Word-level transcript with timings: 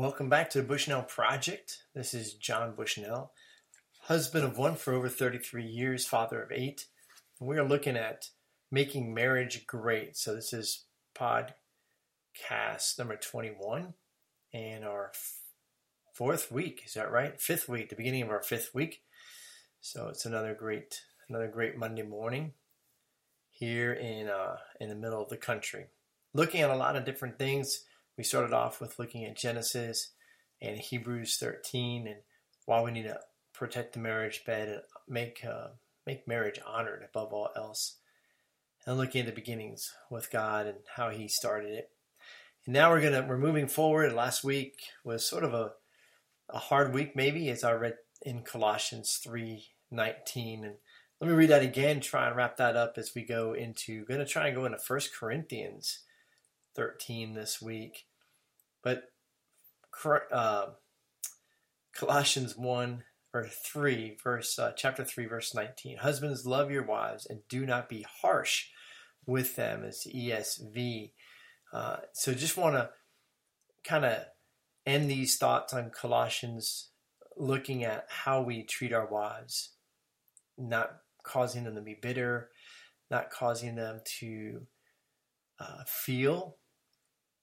Welcome 0.00 0.30
back 0.30 0.48
to 0.50 0.62
the 0.62 0.66
Bushnell 0.66 1.02
Project. 1.02 1.82
This 1.94 2.14
is 2.14 2.32
John 2.32 2.74
Bushnell, 2.74 3.32
husband 4.04 4.46
of 4.46 4.56
one 4.56 4.76
for 4.76 4.94
over 4.94 5.10
33 5.10 5.62
years, 5.62 6.06
father 6.06 6.42
of 6.42 6.50
eight. 6.50 6.86
And 7.38 7.46
we 7.46 7.58
are 7.58 7.68
looking 7.68 7.98
at 7.98 8.30
making 8.70 9.12
marriage 9.12 9.66
great. 9.66 10.16
So 10.16 10.34
this 10.34 10.54
is 10.54 10.84
podcast 11.14 12.98
number 12.98 13.16
21 13.16 13.92
and 14.54 14.86
our 14.86 15.12
fourth 16.14 16.50
week. 16.50 16.84
Is 16.86 16.94
that 16.94 17.12
right? 17.12 17.38
Fifth 17.38 17.68
week, 17.68 17.90
the 17.90 17.94
beginning 17.96 18.22
of 18.22 18.30
our 18.30 18.42
fifth 18.42 18.74
week. 18.74 19.02
So 19.82 20.08
it's 20.08 20.24
another 20.24 20.54
great, 20.54 21.02
another 21.28 21.48
great 21.48 21.76
Monday 21.76 22.04
morning 22.04 22.54
here 23.50 23.92
in 23.92 24.30
uh, 24.30 24.56
in 24.80 24.88
the 24.88 24.94
middle 24.94 25.22
of 25.22 25.28
the 25.28 25.36
country. 25.36 25.88
Looking 26.32 26.62
at 26.62 26.70
a 26.70 26.76
lot 26.76 26.96
of 26.96 27.04
different 27.04 27.38
things 27.38 27.82
we 28.20 28.24
started 28.24 28.52
off 28.52 28.82
with 28.82 28.98
looking 28.98 29.24
at 29.24 29.34
Genesis 29.34 30.12
and 30.60 30.76
Hebrews 30.76 31.38
13 31.40 32.06
and 32.06 32.18
why 32.66 32.82
we 32.82 32.90
need 32.90 33.04
to 33.04 33.18
protect 33.54 33.94
the 33.94 33.98
marriage 33.98 34.44
bed 34.44 34.68
and 34.68 34.82
make 35.08 35.42
uh, 35.42 35.68
make 36.06 36.28
marriage 36.28 36.60
honored 36.66 37.02
above 37.02 37.32
all 37.32 37.48
else. 37.56 37.96
And 38.84 38.98
looking 38.98 39.20
at 39.20 39.26
the 39.26 39.32
beginnings 39.32 39.90
with 40.10 40.30
God 40.30 40.66
and 40.66 40.80
how 40.96 41.08
He 41.08 41.28
started 41.28 41.70
it. 41.70 41.88
And 42.66 42.74
now 42.74 42.90
we're 42.90 43.00
gonna 43.00 43.24
we're 43.26 43.38
moving 43.38 43.68
forward. 43.68 44.12
Last 44.12 44.44
week 44.44 44.74
was 45.02 45.26
sort 45.26 45.42
of 45.42 45.54
a 45.54 45.72
a 46.50 46.58
hard 46.58 46.92
week, 46.92 47.16
maybe, 47.16 47.48
as 47.48 47.64
I 47.64 47.72
read 47.72 47.94
in 48.20 48.42
Colossians 48.42 49.18
three 49.24 49.68
nineteen. 49.90 50.62
And 50.62 50.74
let 51.22 51.30
me 51.30 51.36
read 51.36 51.48
that 51.48 51.62
again. 51.62 52.00
Try 52.00 52.26
and 52.26 52.36
wrap 52.36 52.58
that 52.58 52.76
up 52.76 52.98
as 52.98 53.12
we 53.16 53.24
go 53.24 53.54
into. 53.54 54.04
To 54.04 54.26
try 54.26 54.48
and 54.48 54.56
go 54.56 54.66
into 54.66 54.78
First 54.78 55.16
Corinthians 55.18 56.00
thirteen 56.74 57.32
this 57.32 57.62
week. 57.62 58.04
But 58.82 59.04
uh, 60.32 60.66
Colossians 61.94 62.56
1 62.56 63.04
or 63.32 63.46
3, 63.46 64.16
verse 64.22 64.58
uh, 64.58 64.72
chapter 64.76 65.04
3, 65.04 65.26
verse 65.26 65.54
19. 65.54 65.98
Husbands, 65.98 66.46
love 66.46 66.70
your 66.70 66.84
wives 66.84 67.26
and 67.26 67.40
do 67.48 67.66
not 67.66 67.88
be 67.88 68.06
harsh 68.22 68.66
with 69.26 69.56
them, 69.56 69.84
as 69.84 70.06
ESV. 70.12 71.12
Uh, 71.72 71.96
so 72.12 72.34
just 72.34 72.56
want 72.56 72.74
to 72.74 72.90
kind 73.84 74.04
of 74.04 74.24
end 74.86 75.10
these 75.10 75.36
thoughts 75.36 75.72
on 75.72 75.90
Colossians 75.90 76.88
looking 77.36 77.84
at 77.84 78.06
how 78.08 78.42
we 78.42 78.62
treat 78.62 78.92
our 78.92 79.06
wives, 79.06 79.70
not 80.58 80.96
causing 81.22 81.64
them 81.64 81.74
to 81.74 81.80
be 81.80 81.96
bitter, 82.00 82.50
not 83.10 83.30
causing 83.30 83.74
them 83.74 84.00
to 84.18 84.66
uh, 85.58 85.82
feel 85.86 86.56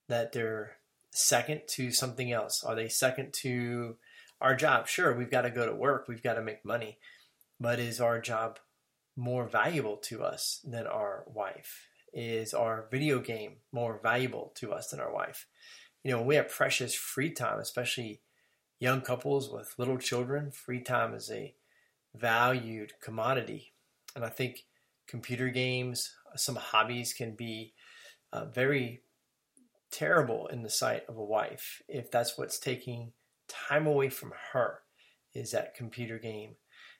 that 0.09 0.31
they're 0.31 0.76
second 1.11 1.61
to 1.67 1.91
something 1.91 2.31
else? 2.31 2.63
Are 2.63 2.75
they 2.75 2.87
second 2.87 3.33
to 3.35 3.97
our 4.41 4.55
job? 4.55 4.87
Sure, 4.87 5.15
we've 5.15 5.31
got 5.31 5.41
to 5.41 5.49
go 5.49 5.65
to 5.65 5.75
work, 5.75 6.07
we've 6.07 6.23
got 6.23 6.35
to 6.35 6.41
make 6.41 6.65
money, 6.65 6.97
but 7.59 7.79
is 7.79 7.99
our 7.99 8.19
job 8.21 8.59
more 9.15 9.47
valuable 9.47 9.97
to 9.97 10.23
us 10.23 10.61
than 10.63 10.85
our 10.85 11.23
wife? 11.27 11.87
Is 12.13 12.53
our 12.53 12.87
video 12.89 13.19
game 13.19 13.57
more 13.71 13.99
valuable 14.01 14.53
to 14.55 14.73
us 14.73 14.89
than 14.89 14.99
our 14.99 15.13
wife? 15.13 15.47
You 16.03 16.11
know, 16.11 16.17
when 16.19 16.27
we 16.27 16.35
have 16.35 16.49
precious 16.49 16.95
free 16.95 17.31
time, 17.31 17.59
especially 17.59 18.21
young 18.79 19.01
couples 19.01 19.49
with 19.49 19.73
little 19.77 19.97
children, 19.97 20.51
free 20.51 20.81
time 20.81 21.13
is 21.13 21.29
a 21.31 21.55
valued 22.15 22.93
commodity. 23.01 23.73
And 24.15 24.23
I 24.23 24.29
think 24.29 24.65
computer 25.07 25.49
games, 25.49 26.15
some 26.35 26.55
hobbies 26.55 27.13
can 27.13 27.35
be 27.35 27.73
uh, 28.31 28.45
very 28.45 29.01
terrible 29.91 30.47
in 30.47 30.63
the 30.63 30.69
sight 30.69 31.03
of 31.07 31.17
a 31.17 31.23
wife 31.23 31.81
if 31.87 32.11
that's 32.11 32.37
what's 32.37 32.59
taking 32.59 33.13
time 33.47 33.87
away 33.87 34.09
from 34.09 34.33
her 34.51 34.79
is 35.33 35.51
that 35.51 35.75
computer 35.75 36.19
game. 36.19 36.55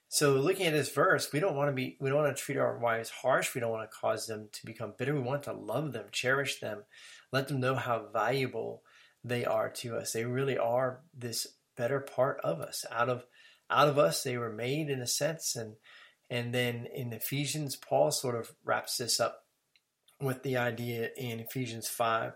So 0.10 0.36
looking 0.36 0.68
at 0.68 0.74
this 0.74 0.92
verse, 0.92 1.34
we 1.34 1.40
don't 1.40 1.56
want 1.56 1.70
to 1.70 1.74
be 1.74 1.98
we 2.00 2.10
don't 2.10 2.24
want 2.24 2.36
to 2.36 2.42
treat 2.42 2.58
our 2.58 2.78
wives 2.78 3.10
harsh. 3.10 3.54
We 3.54 3.60
don't 3.60 3.72
want 3.72 3.90
to 3.90 3.98
cause 3.98 4.26
them 4.26 4.48
to 4.54 4.66
become 4.66 4.94
bitter. 4.98 5.14
We 5.14 5.20
want 5.20 5.44
to 5.44 5.54
love 5.54 5.92
them, 5.92 6.06
cherish 6.12 6.60
them, 6.60 6.84
let 7.34 7.48
them 7.48 7.60
know 7.60 7.76
how 7.76 8.08
valuable 8.14 8.84
they 9.24 9.44
are 9.44 9.70
to 9.70 9.98
us. 9.98 10.14
They 10.14 10.24
really 10.24 10.58
are 10.58 11.02
this 11.14 11.48
better 11.76 12.00
part 12.00 12.40
of 12.44 12.62
us. 12.62 12.86
Out 12.90 13.10
of 13.10 13.26
out 13.70 13.90
of 13.90 14.00
us 14.00 14.24
they 14.24 14.38
were 14.38 14.54
made 14.54 14.90
in 14.90 15.02
a 15.02 15.08
sense 15.08 15.56
and 15.56 15.76
and 16.30 16.54
then 16.54 16.88
in 16.94 17.12
Ephesians 17.12 17.76
Paul 17.76 18.12
sort 18.12 18.36
of 18.36 18.54
wraps 18.64 18.98
this 18.98 19.20
up 19.20 19.44
with 20.22 20.42
the 20.44 20.56
idea 20.56 21.10
in 21.18 21.42
Ephesians 21.42 21.88
5 21.90 22.32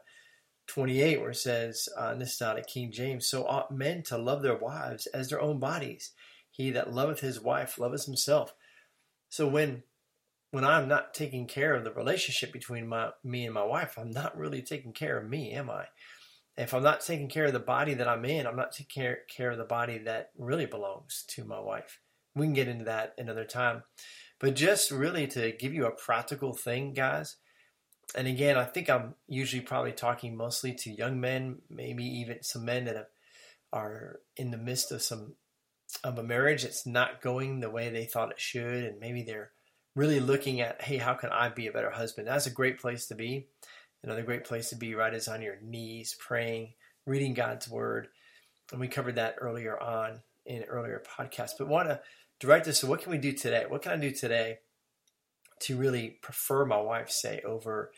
28 0.68 1.20
where 1.20 1.32
it 1.32 1.36
says, 1.36 1.90
uh, 1.98 2.14
this 2.16 2.36
is 2.36 2.42
out 2.42 2.58
of 2.58 2.68
King 2.68 2.92
James, 2.92 3.28
so 3.28 3.46
ought 3.46 3.72
men 3.72 4.04
to 4.04 4.18
love 4.18 4.42
their 4.42 4.58
wives 4.58 5.06
as 5.08 5.30
their 5.30 5.42
own 5.42 5.60
bodies. 5.60 6.12
He 6.50 6.72
that 6.72 6.94
loveth 6.94 7.20
his 7.20 7.42
wife 7.42 7.78
loveth 7.78 8.06
himself. 8.06 8.54
So 9.30 9.48
when 9.48 9.84
when 10.52 10.66
I'm 10.66 10.90
not 10.90 11.14
taking 11.14 11.48
care 11.48 11.74
of 11.74 11.86
the 11.86 11.94
relationship 11.94 12.52
between 12.52 12.88
my 12.88 13.12
me 13.24 13.46
and 13.46 13.54
my 13.54 13.64
wife, 13.64 13.98
I'm 13.98 14.12
not 14.12 14.38
really 14.38 14.62
taking 14.62 14.92
care 14.92 15.18
of 15.18 15.30
me, 15.30 15.52
am 15.52 15.70
I? 15.70 15.86
If 16.58 16.74
I'm 16.74 16.84
not 16.84 17.02
taking 17.02 17.30
care 17.30 17.46
of 17.46 17.54
the 17.54 17.60
body 17.60 17.94
that 17.94 18.08
I'm 18.08 18.26
in, 18.26 18.46
I'm 18.46 18.58
not 18.58 18.74
taking 18.74 19.02
care, 19.04 19.20
care 19.34 19.52
of 19.52 19.58
the 19.58 19.64
body 19.64 19.98
that 20.00 20.32
really 20.38 20.66
belongs 20.66 21.24
to 21.30 21.46
my 21.46 21.60
wife. 21.60 22.00
We 22.36 22.46
can 22.46 22.54
get 22.54 22.68
into 22.68 22.86
that 22.86 23.14
another 23.18 23.46
time. 23.46 23.84
But 24.40 24.56
just 24.56 24.92
really 24.92 25.28
to 25.28 25.54
give 25.54 25.74
you 25.74 25.86
a 25.86 25.92
practical 25.92 26.54
thing, 26.54 26.94
guys, 26.94 27.38
and 28.16 28.28
again, 28.28 28.58
I 28.58 28.66
think 28.66 28.90
I'm 28.90 29.16
usually 29.28 29.62
probably 29.62 29.94
talking 29.94 30.36
mostly 30.36 30.74
to 30.74 30.92
young 30.92 31.20
men, 31.20 31.60
maybe 31.70 32.04
even 32.04 32.44
some 32.44 32.66
men 32.66 32.86
that 32.86 32.96
have, 32.96 33.08
are 33.72 34.20
in 34.36 34.52
the 34.52 34.58
midst 34.58 34.92
of 34.92 35.02
some 35.02 35.36
of 36.04 36.18
a 36.18 36.24
marriage 36.24 36.64
that's 36.64 36.86
not 36.86 37.22
going 37.22 37.60
the 37.60 37.70
way 37.70 37.90
they 37.90 38.06
thought 38.06 38.32
it 38.32 38.40
should, 38.40 38.84
and 38.84 39.00
maybe 39.00 39.24
they're 39.24 39.52
really 39.96 40.20
looking 40.20 40.62
at, 40.62 40.82
hey, 40.82 40.98
how 40.98 41.14
can 41.14 41.30
I 41.30 41.50
be 41.50 41.68
a 41.68 41.72
better 41.72 41.92
husband? 41.92 42.28
That's 42.28 42.48
a 42.48 42.52
great 42.52 42.80
place 42.80 43.08
to 43.08 43.16
be. 43.16 43.48
Another 44.04 44.24
great 44.24 44.46
place 44.46 44.70
to 44.70 44.76
be, 44.76 44.96
right, 44.96 45.14
is 45.14 45.28
on 45.28 45.42
your 45.42 45.58
knees, 45.62 46.16
praying, 46.20 46.74
reading 47.06 47.34
God's 47.34 47.70
word, 47.70 48.08
and 48.72 48.80
we 48.80 48.88
covered 48.88 49.16
that 49.16 49.36
earlier 49.40 49.80
on 49.80 50.22
in 50.46 50.58
an 50.58 50.64
earlier 50.64 51.04
podcast. 51.18 51.52
But 51.58 51.68
want 51.68 51.90
to 51.90 52.02
direct 52.40 52.68
us 52.68 52.80
to 52.80 52.88
what 52.88 53.02
can 53.02 53.12
we 53.12 53.18
do 53.18 53.34
today? 53.34 53.66
What 53.68 53.82
can 53.82 53.92
I 53.92 53.98
do 53.98 54.12
today? 54.12 54.60
To 55.62 55.78
really 55.78 56.18
prefer 56.22 56.66
my 56.66 56.80
wife 56.80 57.10
say 57.10 57.42
over 57.46 57.92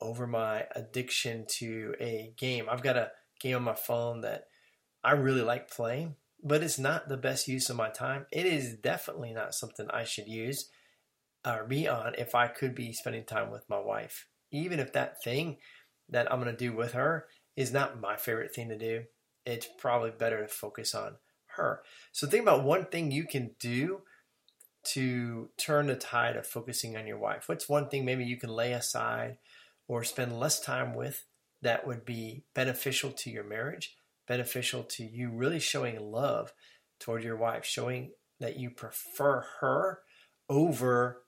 over 0.00 0.26
my 0.26 0.64
addiction 0.76 1.44
to 1.58 1.94
a 2.00 2.32
game. 2.36 2.66
I've 2.70 2.82
got 2.82 2.96
a 2.96 3.10
game 3.40 3.56
on 3.56 3.62
my 3.64 3.74
phone 3.74 4.20
that 4.20 4.44
I 5.02 5.12
really 5.12 5.42
like 5.42 5.70
playing, 5.70 6.14
but 6.42 6.62
it's 6.62 6.78
not 6.78 7.08
the 7.08 7.16
best 7.16 7.48
use 7.48 7.68
of 7.68 7.76
my 7.76 7.90
time. 7.90 8.26
It 8.30 8.46
is 8.46 8.74
definitely 8.74 9.32
not 9.32 9.54
something 9.54 9.88
I 9.90 10.04
should 10.04 10.28
use 10.28 10.68
uh, 11.44 11.58
or 11.60 11.64
be 11.64 11.88
on 11.88 12.14
if 12.16 12.34
I 12.34 12.46
could 12.46 12.74
be 12.74 12.92
spending 12.92 13.24
time 13.24 13.50
with 13.50 13.68
my 13.68 13.78
wife. 13.80 14.26
Even 14.50 14.78
if 14.78 14.92
that 14.92 15.22
thing 15.22 15.56
that 16.08 16.30
I'm 16.32 16.40
going 16.40 16.54
to 16.54 16.56
do 16.56 16.74
with 16.74 16.92
her 16.92 17.26
is 17.56 17.72
not 17.72 18.00
my 18.00 18.16
favorite 18.16 18.54
thing 18.54 18.68
to 18.68 18.78
do, 18.78 19.04
it's 19.44 19.68
probably 19.78 20.10
better 20.10 20.42
to 20.42 20.48
focus 20.48 20.94
on 20.94 21.16
her. 21.56 21.82
So 22.12 22.26
think 22.26 22.42
about 22.42 22.64
one 22.64 22.86
thing 22.86 23.10
you 23.10 23.24
can 23.24 23.52
do 23.58 24.02
to 24.84 25.50
turn 25.58 25.86
the 25.86 25.96
tide 25.96 26.36
of 26.36 26.46
focusing 26.46 26.96
on 26.96 27.06
your 27.06 27.18
wife? 27.18 27.48
What's 27.48 27.68
one 27.68 27.88
thing 27.88 28.04
maybe 28.04 28.24
you 28.24 28.36
can 28.36 28.50
lay 28.50 28.72
aside 28.72 29.38
or 29.86 30.04
spend 30.04 30.38
less 30.38 30.60
time 30.60 30.94
with 30.94 31.24
that 31.62 31.86
would 31.86 32.04
be 32.04 32.44
beneficial 32.54 33.10
to 33.10 33.30
your 33.30 33.44
marriage, 33.44 33.96
beneficial 34.26 34.84
to 34.84 35.04
you 35.04 35.30
really 35.30 35.60
showing 35.60 35.98
love 36.00 36.52
toward 37.00 37.24
your 37.24 37.36
wife, 37.36 37.64
showing 37.64 38.12
that 38.40 38.58
you 38.58 38.70
prefer 38.70 39.44
her 39.60 40.00
over 40.48 41.22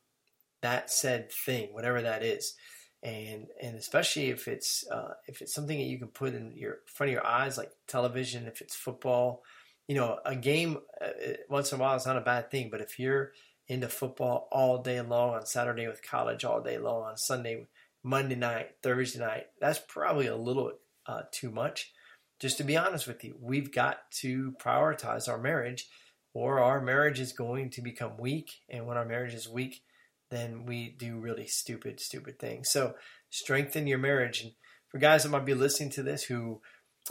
that 0.62 0.90
said 0.90 1.32
thing, 1.32 1.72
whatever 1.72 2.02
that 2.02 2.22
is. 2.22 2.54
And 3.02 3.46
and 3.62 3.76
especially 3.76 4.28
if 4.28 4.46
it's 4.46 4.84
uh, 4.90 5.14
if 5.26 5.40
it's 5.40 5.54
something 5.54 5.78
that 5.78 5.86
you 5.86 5.98
can 5.98 6.08
put 6.08 6.34
in 6.34 6.52
your 6.54 6.80
front 6.86 7.08
of 7.08 7.14
your 7.14 7.26
eyes, 7.26 7.56
like 7.56 7.70
television, 7.88 8.46
if 8.46 8.60
it's 8.60 8.76
football, 8.76 9.42
you 9.90 9.96
know, 9.96 10.20
a 10.24 10.36
game 10.36 10.78
uh, 11.04 11.08
once 11.48 11.72
in 11.72 11.80
a 11.80 11.82
while 11.82 11.96
is 11.96 12.06
not 12.06 12.16
a 12.16 12.20
bad 12.20 12.48
thing. 12.48 12.68
But 12.70 12.80
if 12.80 13.00
you're 13.00 13.32
into 13.66 13.88
football 13.88 14.46
all 14.52 14.78
day 14.78 15.00
long 15.00 15.34
on 15.34 15.44
Saturday 15.46 15.88
with 15.88 16.00
college, 16.00 16.44
all 16.44 16.62
day 16.62 16.78
long 16.78 17.02
on 17.02 17.16
Sunday, 17.16 17.66
Monday 18.04 18.36
night, 18.36 18.76
Thursday 18.84 19.18
night, 19.18 19.46
that's 19.60 19.80
probably 19.88 20.28
a 20.28 20.36
little 20.36 20.74
uh, 21.08 21.22
too 21.32 21.50
much. 21.50 21.90
Just 22.38 22.56
to 22.58 22.62
be 22.62 22.76
honest 22.76 23.08
with 23.08 23.24
you, 23.24 23.34
we've 23.40 23.72
got 23.72 24.08
to 24.20 24.54
prioritize 24.64 25.28
our 25.28 25.38
marriage, 25.38 25.88
or 26.34 26.60
our 26.60 26.80
marriage 26.80 27.18
is 27.18 27.32
going 27.32 27.70
to 27.70 27.82
become 27.82 28.16
weak. 28.16 28.60
And 28.68 28.86
when 28.86 28.96
our 28.96 29.04
marriage 29.04 29.34
is 29.34 29.48
weak, 29.48 29.82
then 30.30 30.66
we 30.66 30.94
do 30.96 31.18
really 31.18 31.48
stupid, 31.48 31.98
stupid 31.98 32.38
things. 32.38 32.70
So 32.70 32.94
strengthen 33.28 33.88
your 33.88 33.98
marriage. 33.98 34.40
And 34.40 34.52
for 34.86 34.98
guys 34.98 35.24
that 35.24 35.30
might 35.30 35.44
be 35.44 35.54
listening 35.54 35.90
to 35.90 36.04
this 36.04 36.22
who 36.22 36.60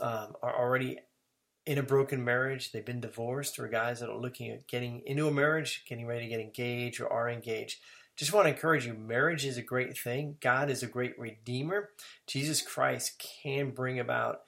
um, 0.01 0.35
are 0.41 0.57
already 0.57 0.99
in 1.69 1.77
a 1.77 1.83
broken 1.83 2.25
marriage, 2.25 2.71
they've 2.71 2.83
been 2.83 2.99
divorced, 2.99 3.59
or 3.59 3.67
guys 3.67 3.99
that 3.99 4.09
are 4.09 4.17
looking 4.17 4.49
at 4.49 4.67
getting 4.67 5.03
into 5.05 5.27
a 5.27 5.31
marriage, 5.31 5.83
getting 5.87 6.07
ready 6.07 6.23
to 6.23 6.27
get 6.27 6.39
engaged 6.39 6.99
or 6.99 7.13
are 7.13 7.29
engaged. 7.29 7.79
Just 8.17 8.33
want 8.33 8.47
to 8.47 8.51
encourage 8.51 8.87
you 8.87 8.95
marriage 8.95 9.45
is 9.45 9.55
a 9.55 9.61
great 9.61 9.95
thing. 9.95 10.37
God 10.41 10.71
is 10.71 10.81
a 10.81 10.87
great 10.87 11.13
redeemer. 11.19 11.89
Jesus 12.25 12.63
Christ 12.63 13.23
can 13.43 13.69
bring 13.69 13.99
about 13.99 14.39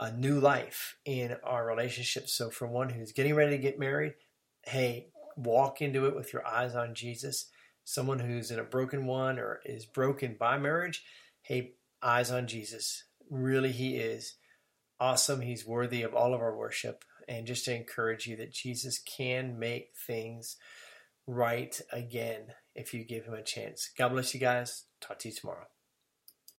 a 0.00 0.10
new 0.12 0.40
life 0.40 0.96
in 1.04 1.36
our 1.44 1.66
relationship. 1.66 2.26
So, 2.26 2.48
for 2.48 2.66
one 2.66 2.88
who's 2.88 3.12
getting 3.12 3.34
ready 3.34 3.50
to 3.50 3.62
get 3.62 3.78
married, 3.78 4.14
hey, 4.64 5.08
walk 5.36 5.82
into 5.82 6.06
it 6.06 6.16
with 6.16 6.32
your 6.32 6.46
eyes 6.46 6.74
on 6.74 6.94
Jesus. 6.94 7.50
Someone 7.84 8.18
who's 8.18 8.50
in 8.50 8.58
a 8.58 8.64
broken 8.64 9.04
one 9.04 9.38
or 9.38 9.60
is 9.66 9.84
broken 9.84 10.38
by 10.40 10.56
marriage, 10.56 11.04
hey, 11.42 11.74
eyes 12.02 12.30
on 12.30 12.46
Jesus. 12.46 13.04
Really, 13.28 13.72
He 13.72 13.96
is 13.96 14.36
awesome. 15.02 15.40
He's 15.40 15.66
worthy 15.66 16.02
of 16.02 16.14
all 16.14 16.32
of 16.32 16.40
our 16.40 16.56
worship. 16.56 17.04
And 17.28 17.46
just 17.46 17.64
to 17.64 17.74
encourage 17.74 18.26
you 18.26 18.36
that 18.36 18.52
Jesus 18.52 19.00
can 19.00 19.58
make 19.58 19.90
things 20.06 20.56
right 21.26 21.78
again 21.92 22.54
if 22.74 22.94
you 22.94 23.04
give 23.04 23.24
Him 23.24 23.34
a 23.34 23.42
chance. 23.42 23.90
God 23.98 24.10
bless 24.10 24.32
you 24.32 24.40
guys. 24.40 24.84
Talk 25.00 25.18
to 25.20 25.28
you 25.28 25.34
tomorrow. 25.34 25.71